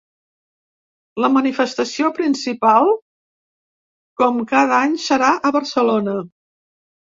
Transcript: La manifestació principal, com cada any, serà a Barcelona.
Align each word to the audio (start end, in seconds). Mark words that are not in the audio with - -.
La 1.25 1.29
manifestació 1.33 2.09
principal, 2.21 2.91
com 4.25 4.43
cada 4.57 4.81
any, 4.89 4.99
serà 5.07 5.33
a 5.53 5.57
Barcelona. 5.61 6.21